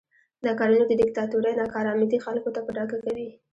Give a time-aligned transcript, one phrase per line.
[0.45, 3.29] دا کارونه د دیکتاتورۍ ناکارآمدي خلکو ته په ډاګه کوي.